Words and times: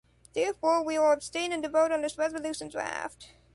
Therefore, 0.33 0.81
we 0.81 0.97
will 0.97 1.11
abstain 1.11 1.51
in 1.53 1.61
the 1.61 1.69
vote 1.69 1.91
on 1.91 2.01
this 2.01 2.17
resolution 2.17 2.69
draft. 2.69 3.29